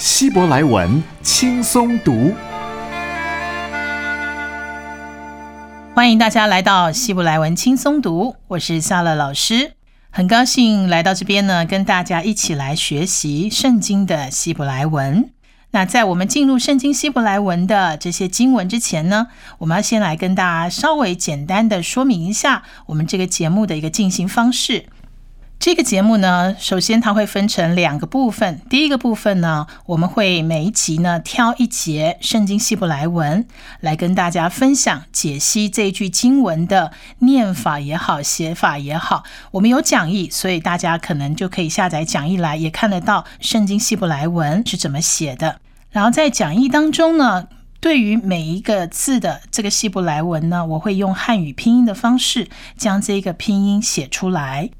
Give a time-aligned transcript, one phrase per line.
[0.00, 2.32] 希伯来文轻松读。
[5.94, 9.72] 欢迎大家来到希伯来文轻松读，我是夏乐老师，
[10.08, 15.28] 很高兴来到这边呢，跟大家一起来学习圣经的希伯来文。
[15.72, 19.26] 那在我们进入圣经希伯来文的这些经文之前呢，
[19.58, 24.86] 我们要先来跟大家稍微简单的说明一下我们这个节目的一个进行方式。
[25.60, 28.62] 这个节目呢，首先它会分成两个部分。
[28.70, 33.46] 第一个部分呢，我们会每一集呢挑一节圣经希伯来文
[33.80, 39.22] 来跟大家分享解析这一句经文的念法也好，写法也好。
[39.50, 45.60] 我们有讲义，所以大家可能就可以下载讲义来，也看得到圣经希伯来文是怎么写的。
[45.90, 47.48] 然后在讲义当中呢，
[47.80, 52.48] 对于每一个字的这个希伯来文呢，我会用汉语拼音的方式
[52.78, 54.70] 将这个拼音写出来。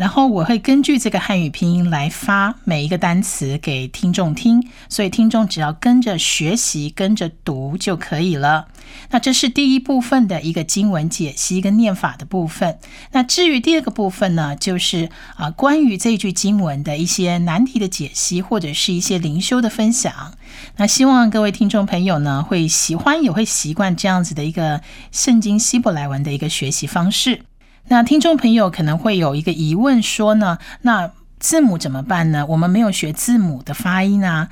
[0.00, 8.68] 然后我会根据这个汉语拼音来发每一个单词给听众听，所以听众只要跟着学习、跟着读就可以了。
[9.10, 12.78] 那这是第一部分的一个经文解析跟念法的部分。
[13.12, 20.32] 那至于第二个部分呢，就是啊关于这句经文的一些难题的解析，或者是一些灵修的分享。
[20.78, 24.80] 那希望各位听众朋友呢会喜欢，也会习惯这样子的一个
[25.12, 27.42] 圣经希伯来文的一个学习方式。
[27.90, 31.10] 那听众朋友可能会有一个疑问，说呢，那
[31.40, 32.46] 字母怎么办呢？
[32.46, 34.50] 我们没有学字母的发音啊。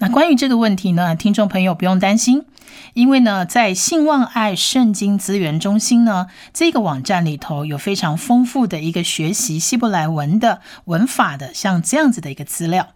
[0.00, 2.44] 那关于这个问题呢，听众朋友不用担心，
[2.92, 12.88] 因为呢，在信望爱圣经资源中心呢这个网站里头有非常丰富的一个学习希伯来文的文法的像这样子的一个资料。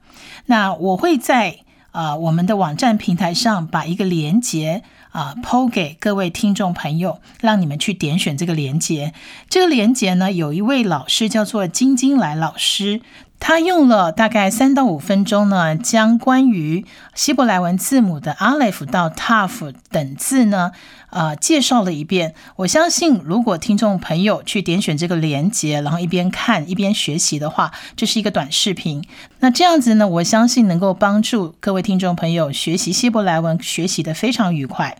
[0.45, 1.61] 那我会在
[1.93, 4.83] 啊我们的网站平台上把一个连接。
[5.19, 9.13] 啊，抛给各位听众朋友，让你们去点选这个连接。
[9.49, 13.01] 这个连接呢，有一位老师叫做金金来老师，
[13.41, 16.87] 他用了大概三到五分钟呢，将关于
[17.17, 20.71] 希伯来文字母的 Aleph 到 Taf 等字呢，
[21.11, 22.37] 呃，介绍了一遍。
[22.55, 29.05] 我相信，如果听众朋友去点选这个连接，然后一边看一边学习的话，这是一个短视频。
[29.41, 34.97] 那这样子呢，我相信能够帮助各位听众朋友学习希伯来文，学习的非常愉快。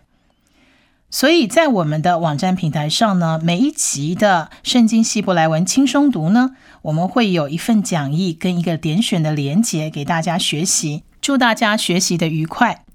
[1.11, 6.51] 所以在我们的网站平台上呢，每一集的圣经希伯来文轻松读呢，
[6.83, 12.85] 我们会有一份讲义跟一个点选的连接给大家学习，祝大家学习的愉快。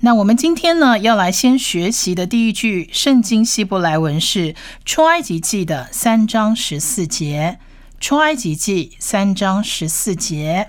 [0.00, 4.54] 那我们今天呢，要来先学习的第一句圣经希伯来文是
[4.86, 7.58] 出埃及记的三章十四节，
[8.00, 10.68] 出埃及记三章十四节。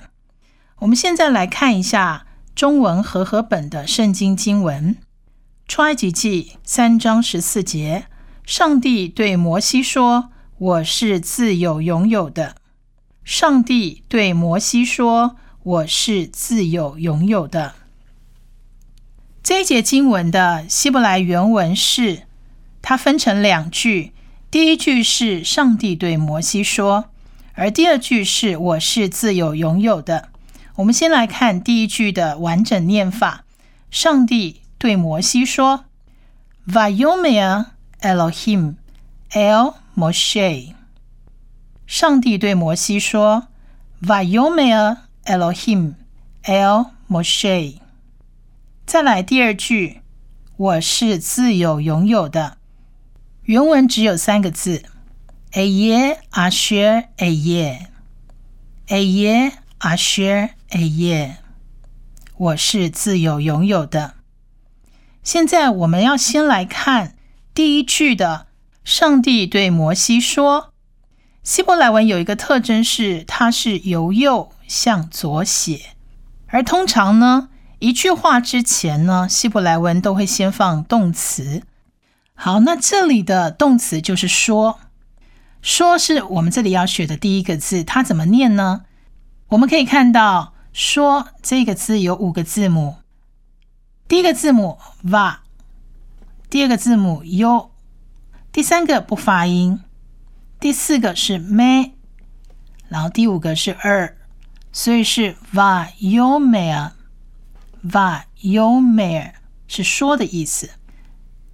[0.80, 4.98] 我们现在来看一下中文和合本的圣经经文。
[5.70, 8.08] 出埃及记三章十四节，
[8.44, 12.56] 上帝对摩西说：“我是自有拥有的。”
[13.24, 17.76] 上帝对摩西说：“我是自有拥有的。”
[19.44, 22.24] 这一节经文的希伯来原文是，
[22.82, 24.14] 它分成两句，
[24.50, 27.12] 第一句是上帝对摩西说，
[27.54, 30.30] 而第二句是“我是自有拥有的”。
[30.78, 33.46] 我们先来看第一句的完整念法：
[33.92, 34.62] 上帝。
[34.80, 35.84] 对摩西说
[36.66, 37.66] ：“Vayomer
[38.00, 38.76] Elohim
[39.32, 40.74] El Moshe。”
[41.86, 43.50] 上帝对摩西说
[44.02, 45.96] ：“Vayomer Elohim
[46.46, 47.80] El Moshe。”
[48.88, 50.02] 再来第二句
[50.56, 52.56] ：“我是自有拥有的。”
[53.44, 54.84] 原文只有三个字
[55.52, 57.82] ：“Aye Asher Aye，Aye
[59.80, 61.34] Asher Aye。”
[62.38, 64.19] 我是自有拥有的。
[65.24, 67.16] 现在我们要先来看
[67.54, 68.48] 第一句的
[68.84, 70.74] “上帝对摩西说”。
[71.44, 75.96] 希伯来文有一个特征是，它是由右向左写，
[76.48, 77.50] 而通常呢，
[77.80, 81.64] 一句话之前呢，希伯来文都会先放动词。
[82.36, 84.80] 好，那这里的动词就是“说
[85.62, 88.84] ”，“说”是我们这里要学的第一个字，它怎么念呢？
[89.50, 92.99] 我们可以看到“说”这个字有五个字母。
[94.10, 95.38] 第一个字母 va，
[96.50, 97.70] 第二个字母 yo，
[98.52, 99.82] 第三个不发音，
[100.60, 101.92] 第四个是 me，
[102.88, 104.16] 然后第五个是 er，
[104.72, 106.40] 所以是 va yo
[107.84, 109.34] me，vayomer
[109.68, 110.72] 是说的意思。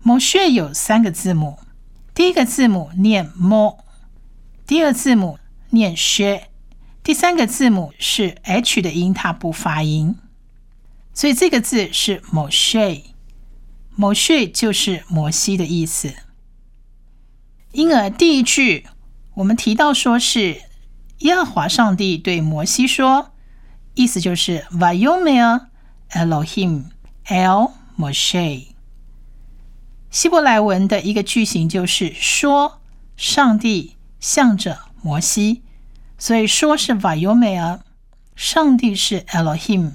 [0.03, 1.59] Moshe 有三个字母，
[2.15, 3.77] 第一个字母念 m，
[4.67, 5.39] 第二字母
[5.71, 6.45] 念 she，
[7.03, 10.17] 第三个字母是 h 的音，它不发音。
[11.15, 16.15] 所以这个字是 Moshe，Moshe 就是摩西的意思。
[17.73, 18.87] 因而第一句
[19.35, 20.63] 我们提到说是
[21.19, 23.33] 耶和华上帝对摩西说，
[23.95, 25.67] 意思就是 Vayomer
[26.11, 26.85] Elohim
[27.27, 28.69] El Moshe。
[30.11, 32.81] 希伯来文的一个句型就是说
[33.17, 35.63] 上帝向着摩西，
[36.19, 37.81] 所以说是 Vayomer，
[38.35, 39.93] 上帝是 Elohim。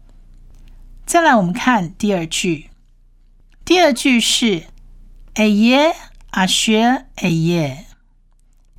[1.05, 2.71] 再来，我们看第二句，
[3.65, 4.67] 第二句是
[5.35, 5.97] A 耶
[6.31, 7.87] 阿薛 A 耶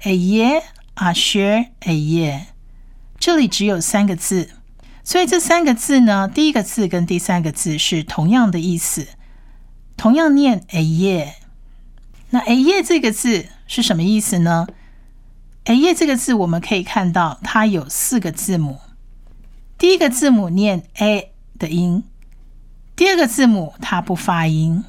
[0.03, 0.63] A 耶
[0.93, 2.47] 阿薛 A 耶。
[3.19, 4.49] 这里只有三个字，
[5.03, 9.07] 所以这三个字呢，第一个字跟第三个字是同样的意思，
[9.97, 11.35] 同样念 a 耶。
[12.29, 14.67] 那 a 耶这个字是什么意思呢
[15.65, 18.79] ？a 耶这个字我们可以看到它有四个字母，
[19.77, 22.03] 第一个字母念 a 的音，
[22.95, 24.85] 第二个字母它不发音，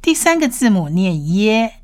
[0.00, 1.79] 第三个字母念耶。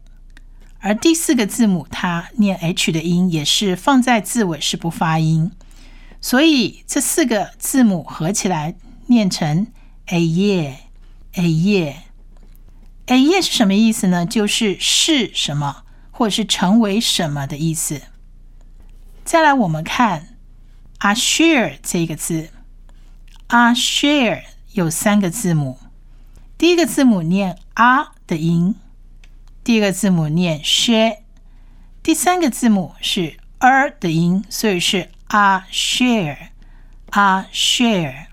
[0.87, 5.51] 而第四个字母它念 h 的音也是放在字尾是不发音，
[6.21, 9.67] 所以这四个字母合起来念成
[10.07, 10.77] a 耶
[11.33, 12.05] a 耶
[13.07, 14.25] a 耶是什么意思呢？
[14.25, 18.03] 就是是什么或者是成为什么的意思。
[19.25, 20.37] 再来我们看
[20.99, 22.51] a share 这个字
[23.49, 25.81] ，a share 有三个字母，
[26.57, 28.77] 第一个字母念 a 的音。
[29.67, 31.17] 第二个字母念 she，
[32.01, 36.37] 第三个字母是 er 的音，所以是 a share
[37.11, 38.27] a share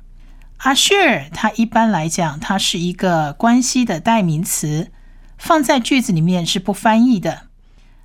[0.57, 1.31] a share。
[1.31, 4.91] 它一般来讲，它是一个关系的代名词，
[5.39, 7.47] 放在句子里面是不翻译的。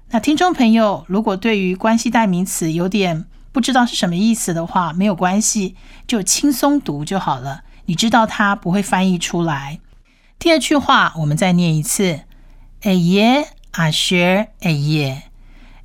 [0.09, 7.65] 那听众朋友，如果对于关系代名词有点不知道是什么意思的话，没有关系，就轻松读就好了。
[7.85, 9.81] 你知道它不会翻译出来。
[10.39, 12.21] 第二句话，我们再念一次。
[12.83, 15.25] A 耶阿薛 A 耶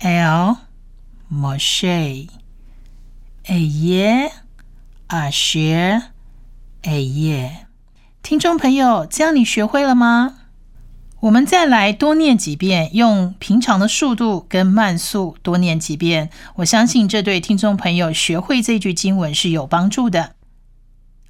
[0.00, 0.56] El
[1.32, 2.28] Moshe
[3.44, 4.32] 艾耶
[5.08, 6.02] 阿学
[6.82, 7.66] 艾耶。
[8.22, 10.38] 听众朋友，这样你学会了吗？
[11.20, 16.30] 我们再来多念几遍，用平常的速度跟慢速多念几遍。
[16.56, 20.34] 我相信这对听众朋友学会这句经文是有帮助的。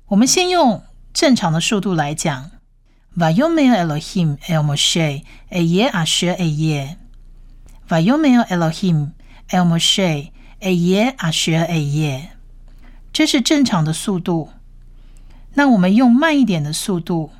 [0.06, 2.50] 我们先用正常的速度来讲
[3.16, 6.96] ：Vayomer Elohim El Moshe Eye Asher Eye。
[7.88, 9.12] Vayomer Elohim
[9.48, 10.30] El Moshe
[10.60, 12.28] Eye Asher Eye。
[13.12, 14.50] 这是正常的速度。
[15.54, 17.30] 那我们用慢一点的速度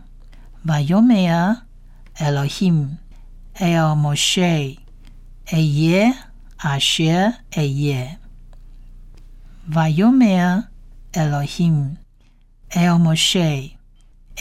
[0.64, 1.66] ：Vayomer。
[2.18, 2.99] Elohim
[3.61, 4.78] El Moshe
[5.52, 6.14] Eye
[6.59, 8.18] Asher Eye
[9.68, 10.68] Vayomer
[11.12, 11.99] Elohim
[12.71, 13.76] El Moshe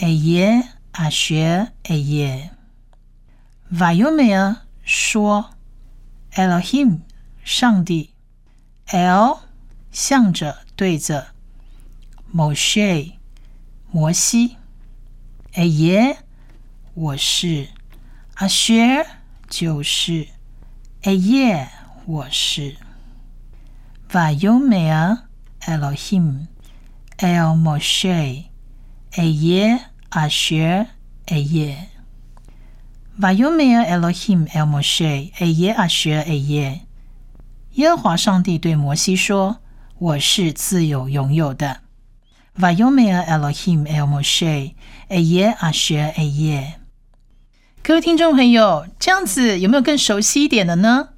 [0.00, 0.62] Eye
[0.98, 2.50] Asher Eye
[3.70, 5.50] Vayomer 说
[6.32, 7.00] Elohim
[7.44, 8.14] 上帝
[8.88, 9.40] El
[9.92, 11.34] 向着对着
[12.34, 13.12] Moshe
[13.90, 14.56] 摩西
[15.52, 16.16] Eye
[16.94, 17.68] 我是
[18.36, 19.06] 阿薛，
[19.50, 20.28] 就是
[21.02, 21.68] 哎耶，
[22.06, 22.76] 我是。
[24.08, 25.24] Vayomer
[25.60, 26.46] Elohim
[27.18, 28.46] El Moshe
[29.12, 30.86] a year 耶阿薛
[31.26, 31.88] 哎耶。
[33.18, 36.82] Vayomer Elohim El Moshe 哎耶阿薛哎耶。
[37.72, 39.58] 耶和华上帝对摩西说
[39.98, 41.80] ：“我是自由拥有的。”
[42.58, 44.74] Vayomer Elohim El Moshe
[45.08, 46.80] 哎耶阿薛哎耶。
[47.82, 51.10] 各位听众朋友，这样子有没有更熟悉一点的呢？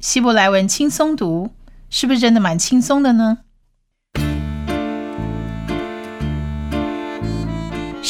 [0.00, 1.52] 希伯来文轻松读，
[1.88, 3.38] 是不是真的蛮轻松的呢？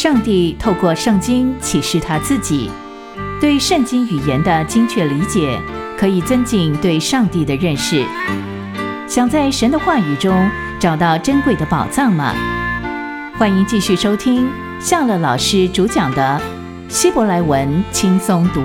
[0.02, 2.68] 上帝透过圣经启示他自己，
[3.40, 5.56] 对圣经语言的精确理解，
[5.96, 8.04] 可以增进对上帝的认识。
[9.06, 12.34] 想在神的话语中找到珍贵的宝藏吗？
[13.38, 16.42] 欢迎继续收听夏乐老师主讲的。
[16.88, 18.60] 希伯来文轻松读。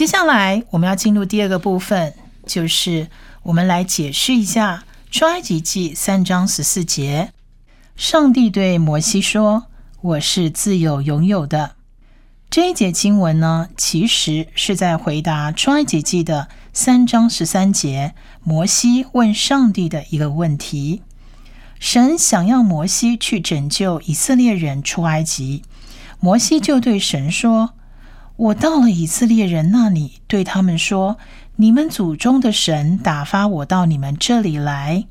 [0.00, 2.14] 接下来我们要进入第二个部分，
[2.46, 3.08] 就是
[3.42, 7.34] 我们来解释一下《出埃及记》三章十四节。
[7.96, 9.66] 上帝对摩西说
[10.00, 11.72] ：“我是自由拥有的。”
[12.48, 21.02] 这一节经文呢，其实是在回答出埃及记的三章十三节，摩西问上帝的一个问题。
[21.78, 25.62] 神想要摩西去拯救以色列人出埃及，
[26.20, 27.74] 摩西就对神说
[28.40, 31.18] ：“我到了以色列人那里，对他们说：
[31.56, 35.06] 你们祖宗的神打发我到你们这里来。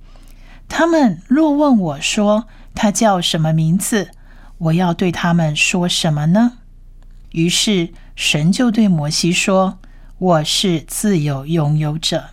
[0.67, 4.09] 他们若问我说他叫什么名字，
[4.57, 6.53] 我要对他们说什么呢？”
[7.33, 9.77] 于是神就对摩西说
[10.17, 12.31] ：“我是自由拥有者。”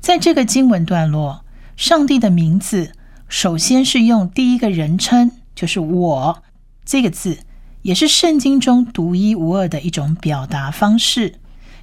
[0.00, 1.44] 在这个经文段落，
[1.76, 2.92] 上帝的名字
[3.28, 6.42] 首先是用第一个人称，就是“我”
[6.86, 7.40] 这个字，
[7.82, 11.36] 也是圣经中独一无二的一种表达方式，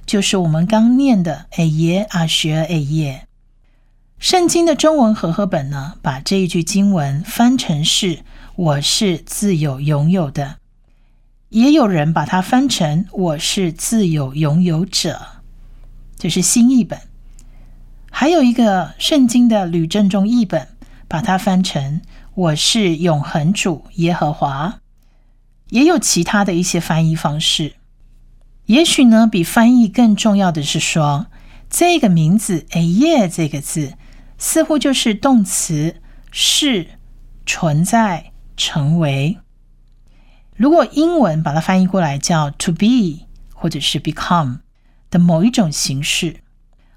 [0.04, 3.26] 就是我们刚念的“哎耶阿学哎耶”。
[4.18, 8.20] 圣经的中文和合本呢，把这一句经文翻成是
[8.56, 10.56] “我是自有拥有的”。
[11.50, 15.20] 也有人把它翻成“我是自有拥有者”，
[16.18, 16.98] 这是新译本。
[18.10, 20.68] 还有一个圣经的吕正中译本，
[21.06, 22.00] 把它翻成
[22.34, 24.80] “我是永恒主耶和华”。
[25.70, 27.74] 也有其他的一些翻译方式。
[28.66, 31.26] 也许呢，比翻译更重要的是说，
[31.70, 33.94] 这个名字“哎耶”这个字，
[34.38, 35.96] 似乎就是动词
[36.32, 36.88] “是”
[37.46, 39.38] 存在、成为。
[40.56, 44.60] 如果英文把它翻译过来叫 “to be” 或者是 “become”
[45.10, 46.40] 的某一种形式，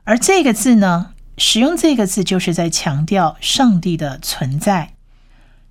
[0.03, 4.93] 而这个字呢，使用这个字就是在强调上帝的存在。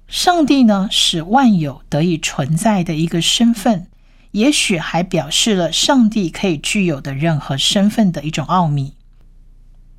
[0.09, 3.87] 上帝呢，使万有得以存在的一个身份，
[4.33, 8.95] 也许还表示了上帝可以具有的任何身份的一种奥秘。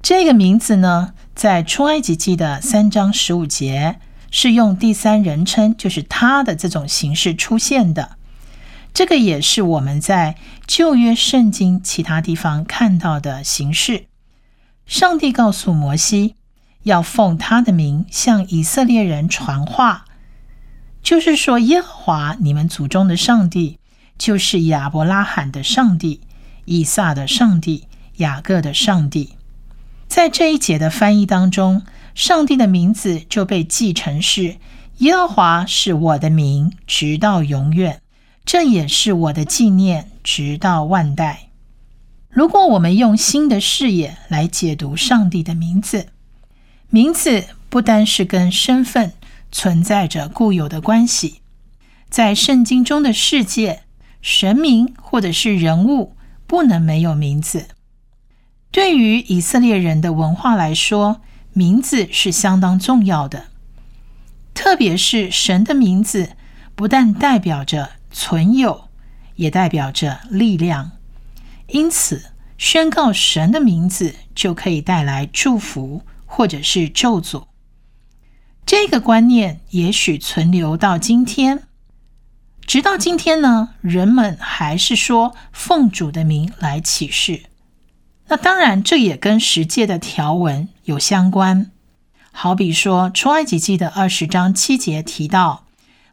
[0.01, 3.99] 这个名字呢，在出埃及记的三章十五节。
[4.31, 8.17] 是用第三人称，就是他的这种形式出现的。
[8.93, 10.35] 这个也是我们在
[10.67, 14.05] 旧约圣经其他地方看到的形式。
[14.85, 16.35] 上帝告诉摩西，
[16.89, 20.05] 要奉他的名向以色列人传话，
[21.01, 23.77] 就是说，耶和华你们祖宗的上帝，
[24.17, 26.21] 就是亚伯拉罕的上帝、
[26.65, 27.85] 以撒的上帝、
[28.17, 29.35] 雅各的上帝。
[30.07, 31.83] 在这一节的翻译当中，
[32.15, 34.57] 上帝的名字就被记成是
[34.97, 38.01] 耶和华是我的名，直到永远。
[38.43, 41.49] 这也是我的纪念，直到万代。
[42.29, 46.07] 如果我们用新的视野来解读上帝的名字，
[46.89, 49.13] 名字不单是跟身份
[49.51, 51.41] 存在着固有的关系，
[52.09, 53.83] 在圣经中的世界，
[54.21, 56.15] 神明或者是人物
[56.47, 57.67] 不能没有名字。
[58.71, 61.21] 对于以色列人的文化来说，
[61.53, 63.45] 名字是相当重要的，
[64.53, 66.31] 特别是神的名字，
[66.75, 67.91] 不但代表着。
[68.11, 68.89] 存有
[69.35, 70.93] 也代表着力量，
[71.67, 77.47] 因此宣告神的名字就可以带来祝福或者是咒诅。
[78.65, 81.63] 这个观念也许存留到今天，
[82.67, 87.41] 直到今天呢，人们还是说奉主的名来启示。
[88.27, 91.71] 那当然，这也跟十诫的条文有相关。
[92.31, 95.65] 好比说，出埃及记的二十章七节提到。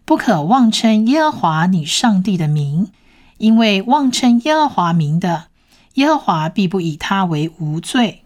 [0.07, 2.93] 不可妄称耶和华你上帝的名，
[3.39, 5.49] 因为妄称耶和华名的，
[5.95, 8.23] 耶和华必不以他为无罪。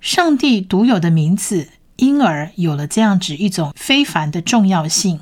[0.00, 5.20] 上帝独有的名字，因而有了这样子一种非凡的重要性。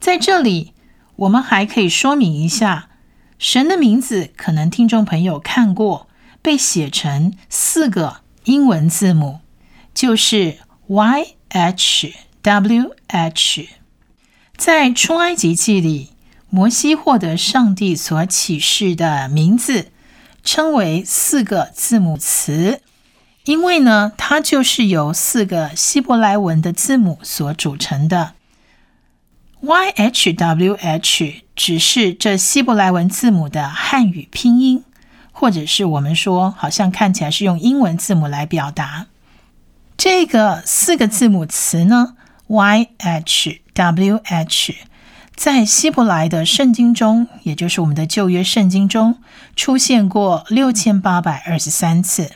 [0.00, 0.72] 在这里，
[1.16, 2.90] 我们还可以说明一下，
[3.38, 6.08] 神的名字可能听众朋友看过，
[6.42, 9.40] 被写成四个英文字母，
[9.94, 13.68] 就是 Y H W H。
[14.56, 16.10] 在出埃及记里，
[16.50, 19.92] 摩西获得上帝所启示的名字，
[20.42, 22.80] 称为四个字母词，
[23.46, 28.32] 因为呢，它就是由四个希伯来文的字母所组成的。
[29.60, 34.82] Y H W H 只是这希伯来文字母的汉语拼音，
[35.30, 39.06] 或者是我们说，好像看起来是用英文字母来表达。
[39.96, 42.16] 这个四个字母词呢
[42.48, 44.74] ？Y H W H，
[45.36, 49.18] 在希伯来的圣经中，也就是我们的旧约圣经中，
[49.54, 52.32] 出现过六千八百二十三次。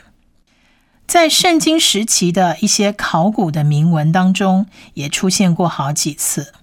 [1.11, 6.53] 在圣经时期的一些考古的铭文当中，也出现过好几次。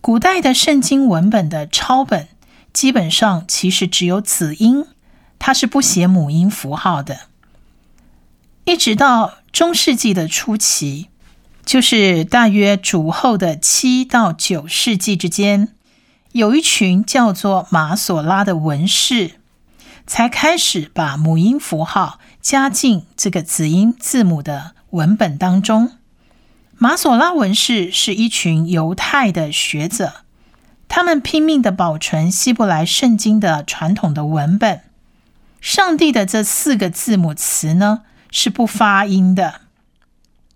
[0.00, 2.28] 古代的圣经文本的抄本，
[2.72, 4.86] 基本上其实只有子音，
[5.38, 7.18] 它是不写母音符号的。
[8.64, 11.08] 一直到中世纪的初期。
[11.66, 15.74] 就是大约主后的七到九世纪之间，
[16.32, 19.32] 有一群叫做马索拉的文士，
[20.06, 25.92] 才开始把母音符号加进这个子音字母的文本当中。
[26.76, 30.22] 马索拉文士是一群犹太的学者，
[30.88, 34.82] 他们拼命的保存希伯来圣经的传统的文本。
[35.60, 39.62] 上帝的这四个字母词呢，是不发音的。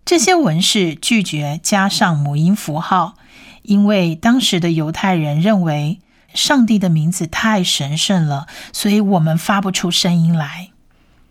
[0.05, 3.15] 这些文士拒绝加上母音符号，
[3.63, 6.01] 因为当时的犹太人认为
[6.35, 10.72] 上帝的名字太神圣了，所以我们发不出声音来。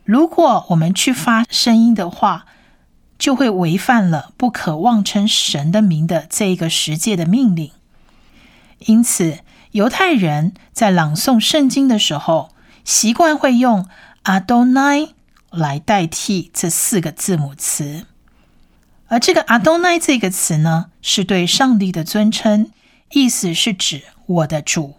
[0.03, 2.45] 如果我们去发声音的话，
[3.17, 7.71] 就会违反了不可妄称神的名的这一个十诫的命令。
[8.79, 9.39] 因此，
[9.71, 12.49] 犹太人在朗诵圣经的时候，
[12.83, 13.87] 习惯会用
[14.23, 15.09] Adonai
[15.51, 18.05] 来代替这四个字母词。
[19.07, 22.71] 而这个阿多奈这个词呢，是对上帝的尊称，
[23.11, 24.95] 意思是指我的主。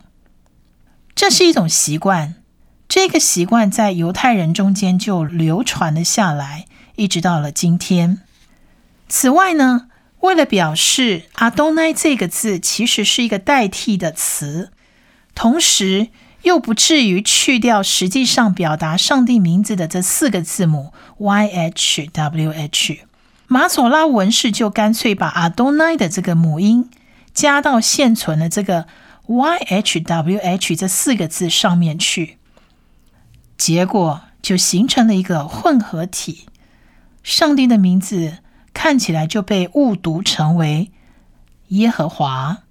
[1.14, 2.34] 这是一种习惯，
[2.94, 8.20] 这个习惯在犹太人中间就流传了下来，一直到了今天。
[9.09, 9.88] 此外呢，
[10.20, 14.72] 为了表示阿东奈这个字其实是一个代替的词，
[15.35, 16.09] 同时
[16.42, 22.98] 又不至于去掉实际上表达上帝名字的这四个字母 Y H W H。
[23.46, 26.90] 马索拉文士就干脆把阿多奈的这个母音
[27.33, 28.87] 加到现存的这个
[29.24, 32.37] Y H W H 这四个字上面去，
[33.62, 36.46] 结果就形成了一个混合体。
[37.22, 38.38] 上帝的名字
[38.75, 40.90] 看起来就被误读成为
[41.68, 42.62] 耶和华、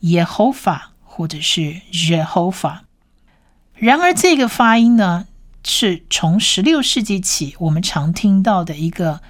[0.00, 2.84] 耶和法或者是耶和法。
[3.74, 5.26] 然而，这个发音呢，
[5.62, 9.20] 是从十六世纪起我们常听到的一个。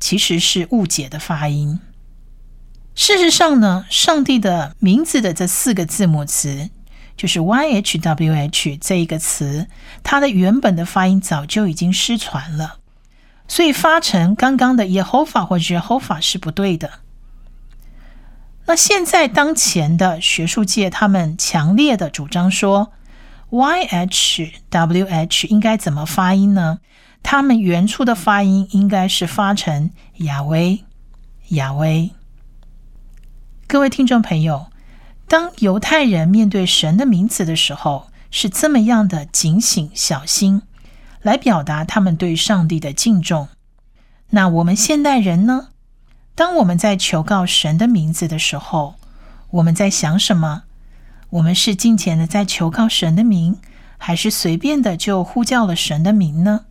[0.00, 1.78] 其实是误解的发音。
[2.96, 6.70] 事实上呢，上帝的名字的这四个字母词，
[7.16, 9.68] 就是 Y H W H 这一个词，
[10.02, 12.78] 它的原本的发音早就已经失传了，
[13.46, 17.00] 所以发成刚刚的 Yehovah 或 Jehovah 是不对的。
[18.66, 22.92] 那现在当前的学术界，他们强烈的主张说
[23.50, 26.78] ，Y H W H 应该怎么发音呢？
[27.24, 30.84] 他们原初的发音应该是发成亚威，
[31.50, 32.10] 亚威。
[33.68, 34.66] 各位听众朋友，
[35.32, 40.60] 当犹太人面对神的名字的时候，是这么样的警醒小心，
[41.22, 43.48] 来表达他们对上帝的敬重。
[44.28, 45.68] 那我们现代人呢？
[46.34, 48.96] 当我们在求告神的名字的时候，
[49.52, 50.64] 我们在想什么？
[51.30, 53.56] 我们是敬虔的在求告神的名，
[53.96, 56.66] 还是随便的就呼叫了神的名呢？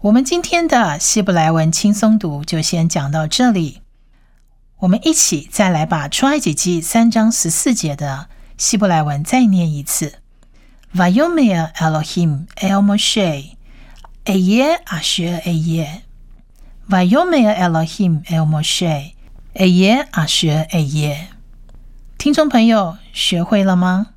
[0.00, 3.81] 我们今天的希伯来文轻松读就先讲到这里。
[4.82, 10.14] 我们一起再来把出埃及记三章十四节的希伯来文再念一次
[10.92, 13.54] ：Vayomer Elohim El Moshe
[14.24, 16.00] Eye Asher Aye。
[16.88, 19.12] Vayomer Elohim El Moshe
[19.54, 21.26] Eye Asher Aye。
[22.18, 24.11] 听众朋友，学会了吗？